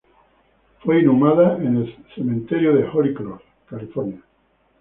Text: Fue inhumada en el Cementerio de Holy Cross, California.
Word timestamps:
Fue 0.79 0.99
inhumada 0.99 1.57
en 1.57 1.77
el 1.77 1.95
Cementerio 2.15 2.73
de 2.75 2.85
Holy 2.85 3.13
Cross, 3.13 3.43
California. 3.69 4.23